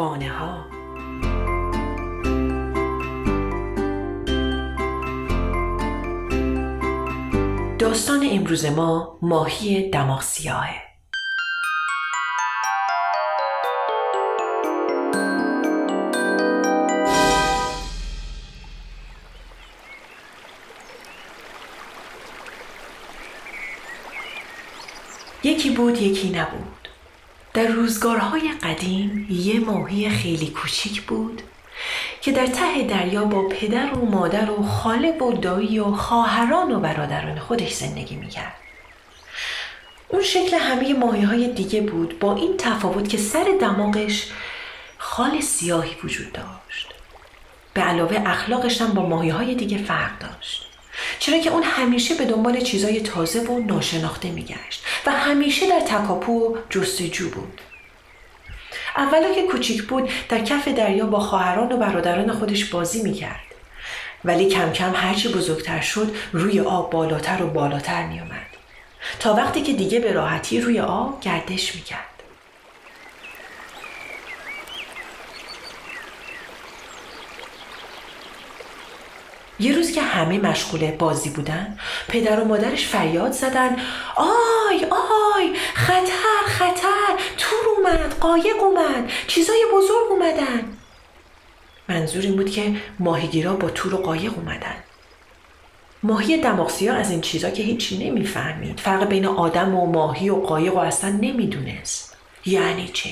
شبانه 0.00 0.28
ها 0.28 0.66
داستان 7.78 8.28
امروز 8.32 8.66
ما 8.66 9.18
ماهی 9.22 9.90
دماغ 9.90 10.22
سیاهه. 10.22 10.82
یکی 25.44 25.70
بود 25.70 26.02
یکی 26.02 26.30
نبود. 26.30 26.79
در 27.54 27.66
روزگارهای 27.66 28.52
قدیم 28.62 29.26
یه 29.30 29.60
ماهی 29.60 30.10
خیلی 30.10 30.46
کوچیک 30.46 31.02
بود 31.02 31.42
که 32.20 32.32
در 32.32 32.46
ته 32.46 32.82
دریا 32.82 33.24
با 33.24 33.48
پدر 33.48 33.94
و 33.94 34.06
مادر 34.06 34.50
و 34.50 34.62
خاله 34.62 35.18
و 35.18 35.32
دایی 35.32 35.78
و 35.78 35.92
خواهران 35.92 36.72
و 36.72 36.80
برادران 36.80 37.38
خودش 37.38 37.72
زندگی 37.72 38.16
می‌کرد. 38.16 38.54
اون 40.08 40.22
شکل 40.22 40.56
همه 40.56 40.94
ماهی 40.94 41.22
های 41.22 41.52
دیگه 41.52 41.80
بود 41.80 42.18
با 42.18 42.36
این 42.36 42.56
تفاوت 42.56 43.08
که 43.08 43.18
سر 43.18 43.46
دماغش 43.60 44.30
خال 44.98 45.40
سیاهی 45.40 45.96
وجود 46.04 46.32
داشت. 46.32 46.94
به 47.74 47.80
علاوه 47.80 48.22
اخلاقش 48.26 48.80
هم 48.80 48.92
با 48.92 49.06
ماهی 49.06 49.30
های 49.30 49.54
دیگه 49.54 49.78
فرق 49.78 50.18
داشت. 50.18 50.69
چرا 51.20 51.38
که 51.38 51.50
اون 51.50 51.62
همیشه 51.62 52.14
به 52.14 52.24
دنبال 52.24 52.60
چیزای 52.60 53.00
تازه 53.00 53.40
و 53.40 53.58
ناشناخته 53.58 54.30
میگشت 54.30 54.84
و 55.06 55.10
همیشه 55.10 55.68
در 55.68 55.80
تکاپو 55.80 56.32
و 56.32 56.56
جستجو 56.70 57.30
بود. 57.30 57.60
اولا 58.96 59.34
که 59.34 59.42
کوچیک 59.42 59.82
بود 59.82 60.10
در 60.28 60.40
کف 60.44 60.68
دریا 60.68 61.06
با 61.06 61.20
خواهران 61.20 61.72
و 61.72 61.76
برادران 61.76 62.32
خودش 62.32 62.64
بازی 62.64 63.02
می‌کرد. 63.02 63.40
ولی 64.24 64.48
کم 64.48 64.72
کم 64.72 64.92
هرچی 64.94 65.28
بزرگتر 65.28 65.80
شد 65.80 66.16
روی 66.32 66.60
آب 66.60 66.90
بالاتر 66.90 67.42
و 67.42 67.46
بالاتر 67.46 68.06
میومد 68.06 68.46
تا 69.20 69.34
وقتی 69.34 69.62
که 69.62 69.72
دیگه 69.72 70.00
به 70.00 70.12
راحتی 70.12 70.60
روی 70.60 70.80
آب 70.80 71.20
گردش 71.20 71.74
می‌کرد. 71.74 72.09
یه 79.60 79.74
روز 79.74 79.92
که 79.92 80.02
همه 80.02 80.38
مشغول 80.38 80.90
بازی 80.90 81.30
بودن 81.30 81.78
پدر 82.08 82.40
و 82.40 82.44
مادرش 82.44 82.86
فریاد 82.86 83.32
زدن 83.32 83.76
آی 84.16 84.84
آی 85.36 85.54
خطر 85.74 86.46
خطر 86.46 87.22
تور 87.38 87.60
اومد 87.76 88.16
قایق 88.20 88.62
اومد 88.62 89.10
چیزای 89.26 89.64
بزرگ 89.74 90.10
اومدن. 90.10 90.76
منظور 91.88 92.22
این 92.22 92.36
بود 92.36 92.50
که 92.50 92.76
ماهیگیرا 92.98 93.52
با 93.52 93.70
تور 93.70 93.94
و 93.94 93.98
قایق 93.98 94.32
اومدن. 94.38 94.76
ماهی 96.02 96.36
دماغسیا 96.36 96.94
از 96.94 97.10
این 97.10 97.20
چیزا 97.20 97.50
که 97.50 97.62
هیچی 97.62 98.10
نمی‌فهمید. 98.10 98.80
فرق 98.80 99.08
بین 99.08 99.26
آدم 99.26 99.74
و 99.74 99.86
ماهی 99.86 100.30
و 100.30 100.34
قایق 100.34 100.74
و 100.74 100.78
اصلا 100.78 101.10
نمی‌دونست. 101.10 102.16
یعنی 102.46 102.88
چه؟ 102.88 103.10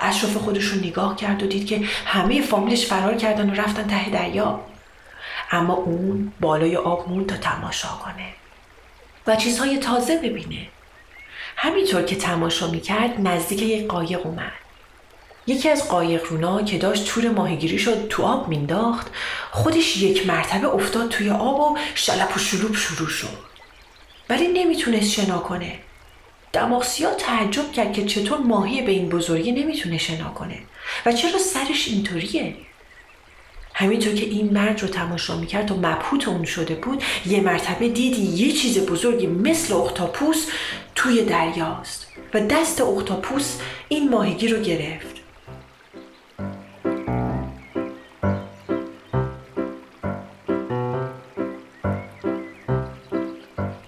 اشراف 0.00 0.36
خودش 0.36 0.64
رو 0.64 0.78
نگاه 0.78 1.16
کرد 1.16 1.42
و 1.42 1.46
دید 1.46 1.66
که 1.66 1.80
همه 2.06 2.42
فامیلش 2.42 2.86
فرار 2.86 3.14
کردن 3.14 3.50
و 3.50 3.54
رفتن 3.54 3.86
ته 3.86 4.10
دریا. 4.10 4.60
اما 5.50 5.74
اون 5.74 6.32
بالای 6.40 6.76
آب 6.76 7.08
مون 7.08 7.26
تا 7.26 7.36
تماشا 7.36 7.88
کنه. 7.88 8.26
و 9.26 9.36
چیزهای 9.36 9.78
تازه 9.78 10.16
ببینه. 10.16 10.66
همینطور 11.56 12.02
که 12.02 12.16
تماشا 12.16 12.70
می‌کرد 12.70 13.20
نزدیک 13.20 13.62
یک 13.62 13.86
قایق 13.86 14.26
اومد. 14.26 14.52
یکی 15.46 15.68
از 15.68 15.88
قایق 15.88 16.24
رونا 16.24 16.62
که 16.62 16.78
داشت 16.78 17.06
تور 17.06 17.28
ماهیگیری 17.28 17.78
شد 17.78 18.08
تو 18.08 18.22
آب 18.22 18.48
مینداخت 18.48 19.06
خودش 19.50 19.96
یک 19.96 20.26
مرتبه 20.26 20.68
افتاد 20.68 21.08
توی 21.08 21.30
آب 21.30 21.60
و 21.60 21.78
شلپ 21.94 22.36
و 22.36 22.40
شلوب 22.40 22.74
شروع 22.74 23.08
شد. 23.08 23.38
ولی 24.28 24.48
نمی‌تونست 24.48 25.10
شنا 25.10 25.38
کنه. 25.38 25.78
دماغسیا 26.52 27.14
تعجب 27.14 27.72
کرد 27.72 27.92
که 27.92 28.04
چطور 28.04 28.38
ماهی 28.38 28.82
به 28.82 28.92
این 28.92 29.08
بزرگی 29.08 29.52
نمی‌تونه 29.52 29.98
شنا 29.98 30.30
کنه. 30.30 30.58
و 31.06 31.12
چرا 31.12 31.38
سرش 31.38 31.88
اینطوریه؟ 31.88 32.56
همینطور 33.80 34.14
که 34.14 34.26
این 34.26 34.52
مرد 34.52 34.82
رو 34.82 34.88
تماشا 34.88 35.36
می‌کرد 35.36 35.70
و 35.70 35.76
مبهوت 35.76 36.28
اون 36.28 36.44
شده 36.44 36.74
بود 36.74 37.02
یه 37.26 37.40
مرتبه 37.40 37.88
دیدی 37.88 38.22
یه 38.22 38.52
چیز 38.52 38.78
بزرگی 38.78 39.26
مثل 39.26 39.74
اختاپوس 39.74 40.46
توی 40.94 41.24
دریاست 41.24 42.06
و 42.34 42.40
دست 42.40 42.80
اختاپوس 42.80 43.56
این 43.88 44.10
ماهیگی 44.10 44.48
رو 44.48 44.62
گرفت. 44.62 45.16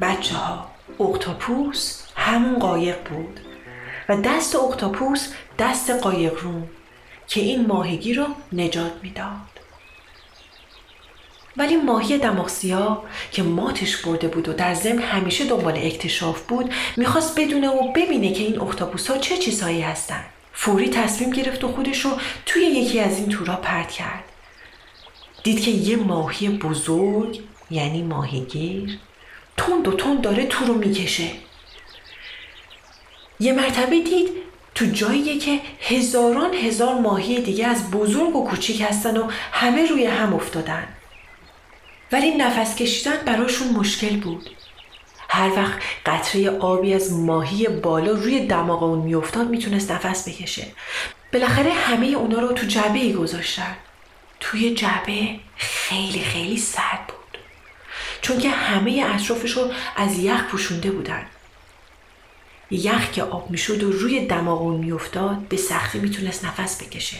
بچه 0.00 0.34
ها 0.34 0.70
اختاپوس 1.00 2.02
همون 2.16 2.58
قایق 2.58 2.96
بود 3.08 3.40
و 4.08 4.16
دست 4.16 4.56
اختاپوس 4.56 5.32
دست 5.58 5.90
قایق 5.90 6.34
رو 6.42 6.62
که 7.26 7.40
این 7.40 7.66
ماهیگی 7.66 8.14
رو 8.14 8.26
نجات 8.52 8.92
می‌داد. 9.02 9.53
ولی 11.56 11.76
ماهی 11.76 12.18
دماغسیا 12.18 13.02
که 13.32 13.42
ماتش 13.42 13.96
برده 13.96 14.28
بود 14.28 14.48
و 14.48 14.52
در 14.52 14.74
ضمن 14.74 14.98
همیشه 14.98 15.44
دنبال 15.44 15.76
اکتشاف 15.76 16.42
بود 16.42 16.74
می‌خواست 16.96 17.40
بدونه 17.40 17.68
و 17.68 17.92
ببینه 17.92 18.32
که 18.32 18.42
این 18.42 18.60
اختاپوس 18.60 19.10
ها 19.10 19.18
چه 19.18 19.36
چیزهایی 19.36 19.80
هستن. 19.80 20.24
فوری 20.52 20.88
تصمیم 20.88 21.30
گرفت 21.30 21.64
و 21.64 21.68
خودش 21.68 22.00
رو 22.00 22.10
توی 22.46 22.62
یکی 22.62 23.00
از 23.00 23.18
این 23.18 23.28
تورا 23.28 23.56
پرت 23.56 23.90
کرد. 23.90 24.24
دید 25.42 25.60
که 25.60 25.70
یه 25.70 25.96
ماهی 25.96 26.48
بزرگ 26.48 27.40
یعنی 27.70 28.02
ماهیگیر 28.02 28.98
تند 29.56 29.88
و 29.88 29.92
تند 29.92 30.20
داره 30.20 30.46
تو 30.46 30.64
رو 30.64 30.74
می‌کشه. 30.74 31.28
یه 33.40 33.52
مرتبه 33.52 34.00
دید 34.00 34.28
تو 34.74 34.86
جاییه 34.86 35.38
که 35.38 35.60
هزاران 35.80 36.54
هزار 36.54 36.94
ماهی 36.94 37.40
دیگه 37.40 37.66
از 37.66 37.90
بزرگ 37.90 38.36
و 38.36 38.44
کوچیک 38.44 38.80
هستن 38.80 39.16
و 39.16 39.30
همه 39.52 39.86
روی 39.86 40.06
هم 40.06 40.34
افتادن. 40.34 40.88
ولی 42.14 42.30
نفس 42.30 42.76
کشیدن 42.76 43.16
براشون 43.26 43.68
مشکل 43.68 44.16
بود. 44.16 44.50
هر 45.28 45.50
وقت 45.56 45.78
قطره 46.06 46.50
آبی 46.50 46.94
از 46.94 47.12
ماهی 47.12 47.68
بالا 47.68 48.12
روی 48.12 48.46
دماغ 48.46 48.82
اون 48.82 48.98
میافتاد 48.98 49.48
می‌تونست 49.48 49.90
نفس 49.90 50.28
بکشه. 50.28 50.66
بالاخره 51.32 51.72
همه 51.72 52.06
اونا 52.06 52.40
رو 52.40 52.52
تو 52.52 52.66
جعبه 52.66 52.98
ای 52.98 53.12
گذاشتن. 53.12 53.76
توی 54.40 54.74
جعبه 54.74 55.28
خیلی 55.56 56.20
خیلی 56.20 56.56
سرد 56.56 57.06
بود. 57.06 57.38
چون 58.22 58.38
که 58.38 58.50
همه 58.50 59.04
اطرافش 59.14 59.50
رو 59.50 59.70
از 59.96 60.18
یخ 60.18 60.44
پوشونده 60.44 60.90
بودن. 60.90 61.26
یخ 62.70 63.10
که 63.12 63.22
آب 63.22 63.50
می‌شد 63.50 63.82
و 63.82 63.92
روی 63.92 64.26
دماغ 64.26 64.62
اون 64.62 64.76
میافتاد 64.76 65.38
به 65.48 65.56
سختی 65.56 65.98
می‌تونست 65.98 66.44
نفس 66.44 66.82
بکشه. 66.82 67.18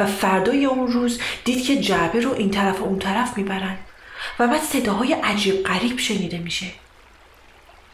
و 0.00 0.06
فردای 0.06 0.64
اون 0.64 0.92
روز 0.92 1.20
دید 1.44 1.64
که 1.64 1.76
جعبه 1.76 2.20
رو 2.20 2.34
این 2.34 2.50
طرف 2.50 2.80
و 2.80 2.84
اون 2.84 2.98
طرف 2.98 3.36
می‌برن 3.36 3.76
و 4.38 4.48
بعد 4.48 4.62
صداهای 4.62 5.12
عجیب 5.12 5.62
غریب 5.62 5.98
شنیده 5.98 6.38
میشه. 6.38 6.66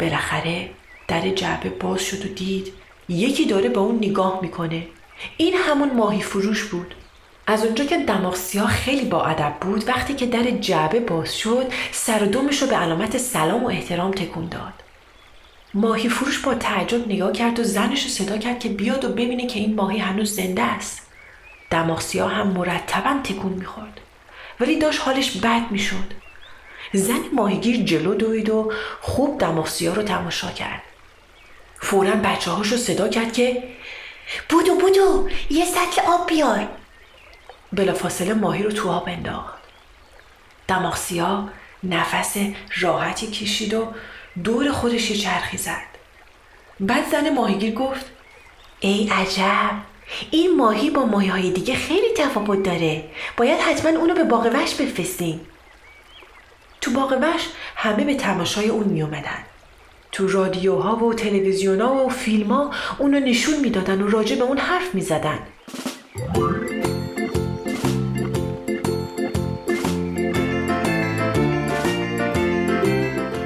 بالاخره 0.01 0.71
در 1.09 1.29
جعبه 1.29 1.69
باز 1.69 2.03
شد 2.03 2.27
و 2.27 2.29
دید 2.29 2.73
یکی 3.09 3.47
داره 3.47 3.69
به 3.69 3.79
اون 3.79 3.97
نگاه 3.97 4.39
می‌کنه. 4.43 4.87
این 5.37 5.55
همون 5.55 5.91
ماهی 5.97 6.21
فروش 6.21 6.65
بود. 6.65 6.95
از 7.47 7.65
اونجا 7.65 7.85
که 7.85 7.99
دماغ 7.99 8.35
سیاه 8.35 8.71
خیلی 8.71 9.05
با 9.05 9.25
ادب 9.25 9.57
بود 9.61 9.89
وقتی 9.89 10.15
که 10.15 10.27
در 10.27 10.51
جعبه 10.51 11.01
باز 11.01 11.37
شد 11.39 11.73
سر 11.93 12.23
و 12.23 12.27
دومش 12.27 12.63
رو 12.63 12.69
به 12.69 12.77
علامت 12.77 13.19
سلام 13.19 13.65
و 13.65 13.69
احترام 13.69 14.11
تکون 14.11 14.49
داد. 14.49 14.73
ماهی 15.75 16.09
فروش 16.09 16.39
با 16.39 16.55
تعجب 16.55 17.09
نگاه 17.09 17.33
کرد 17.33 17.59
و 17.59 17.63
زنش 17.63 18.03
رو 18.03 18.09
صدا 18.09 18.39
کرد 18.39 18.59
که 18.59 18.69
بیاد 18.69 19.05
و 19.05 19.09
ببینه 19.09 19.47
که 19.47 19.59
این 19.59 19.75
ماهی 19.75 19.99
هنوز 19.99 20.37
زنده 20.37 20.63
است. 20.63 21.10
دماغسیا 21.71 22.29
هم 22.29 22.47
مرتبا 22.47 23.21
تکون 23.25 23.53
می‌خورد. 23.53 24.01
ولی 24.61 24.79
داشت 24.79 25.01
حالش 25.01 25.37
بد 25.37 25.71
می‌شد. 25.71 26.13
زن 26.93 27.21
ماهیگیر 27.33 27.85
جلو 27.85 28.15
دوید 28.15 28.51
و 28.51 28.73
خوب 29.01 29.41
دماغسیا 29.41 29.93
رو 29.93 30.03
تماشا 30.03 30.51
کرد. 30.51 30.83
فورا 31.79 32.11
بچه 32.11 32.51
هاشو 32.51 32.77
صدا 32.77 33.09
کرد 33.09 33.33
که 33.33 33.63
بودو 34.49 34.75
بودو 34.75 35.29
یه 35.51 35.65
سطل 35.65 36.03
آب 36.07 36.27
بیار. 36.27 36.69
بلافاصله 37.73 38.35
ماهی 38.35 38.63
رو 38.63 38.71
تو 38.71 38.91
آب 38.91 39.09
انداخت. 39.09 39.59
دماغسیا 40.69 41.49
نفس 41.85 42.37
راحتی 42.81 43.27
کشید 43.27 43.75
و 43.75 43.93
دور 44.45 44.73
خودش 44.73 45.11
یه 45.11 45.17
چرخی 45.17 45.57
زد. 45.57 45.91
بعد 46.81 47.11
زن 47.11 47.31
ماهیگیر 47.31 47.75
گفت 47.75 48.07
ای 48.81 49.09
عجب! 49.09 49.90
این 50.31 50.57
ماهی 50.57 50.91
با 50.91 51.05
ماهی 51.05 51.29
های 51.29 51.51
دیگه 51.51 51.75
خیلی 51.75 52.15
تفاوت 52.17 52.63
داره 52.63 53.05
باید 53.37 53.61
حتما 53.61 53.99
اونو 53.99 54.15
به 54.15 54.25
باغ 54.25 54.51
وش 54.55 54.75
بفرستیم 54.75 55.41
تو 56.81 56.91
باغ 56.91 57.19
وش 57.23 57.43
همه 57.77 58.05
به 58.05 58.15
تماشای 58.15 58.69
اون 58.69 58.89
می 58.89 59.03
اومدن. 59.03 59.45
تو 60.13 60.29
رادیوها 60.29 60.97
و 60.97 61.15
تلویزیونا 61.15 61.95
و 61.95 62.09
فیلم 62.09 62.53
ها 62.53 62.71
اونو 62.99 63.21
نشون 63.21 63.61
می‌دادن 63.61 64.03
و 64.03 64.11
راجع 64.11 64.37
به 64.37 64.43
اون 64.43 64.59
حرف 64.59 64.95
می 64.95 65.01
زدن. 65.01 65.39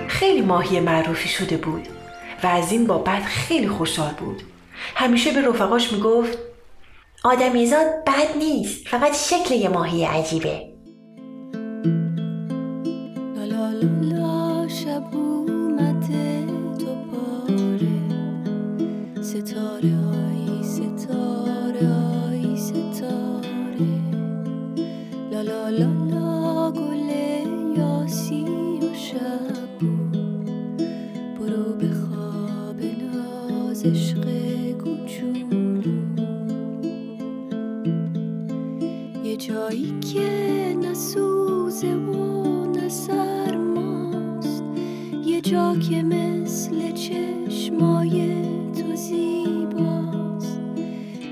خیلی 0.09 0.41
ماهی 0.41 0.81
معروفی 0.81 1.29
شده 1.29 1.57
بود 1.57 1.89
و 2.43 2.47
از 2.47 2.73
این 2.73 2.87
بابت 2.87 3.23
خیلی 3.25 3.69
خوشحال 3.69 4.13
بود 4.13 4.43
همیشه 4.95 5.31
به 5.31 5.49
رفقاش 5.49 5.93
می‌گفت 5.93 6.39
آدمیزاد 7.25 7.87
بد 8.06 8.38
نیست. 8.38 8.88
فقط 8.88 9.15
شکل 9.15 9.55
یه 9.55 9.69
ماهی 9.69 10.05
عجیبه. 10.05 10.75
شب 14.69 15.15
اومده 15.15 16.44
دوباره 16.79 17.88
ستاره 19.23 19.94
یه 39.35 39.41
جایی 39.41 40.01
که 40.01 40.31
نسوزه 40.83 41.95
و 41.95 42.67
نسرماست 42.67 44.65
یه 45.27 45.41
جا 45.41 45.77
که 45.91 46.03
مثل 46.03 46.93
چشمای 46.93 48.43
تو 48.73 48.97
زیباست. 48.97 50.61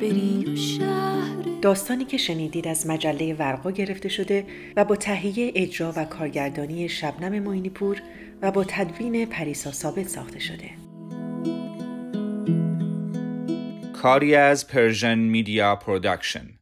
بری 0.00 0.44
و 0.52 0.56
شهر 0.56 1.42
داستانی 1.62 2.04
که 2.04 2.16
شنیدید 2.16 2.68
از 2.68 2.86
مجله 2.86 3.34
ورقا 3.34 3.70
گرفته 3.70 4.08
شده 4.08 4.44
و 4.76 4.84
با 4.84 4.96
تهیه 4.96 5.52
اجرا 5.54 5.92
و 5.96 6.04
کارگردانی 6.04 6.88
شبنم 6.88 7.42
معینی 7.42 7.70
پور 7.70 8.02
و 8.42 8.52
با 8.52 8.64
تدوین 8.64 9.26
پریسا 9.26 9.72
ثابت 9.72 10.08
ساخته 10.08 10.38
شده. 10.38 10.70
کاری 13.92 14.34
از 14.34 14.68
Persian 14.68 15.18
Media 15.18 15.76
Production 15.76 16.61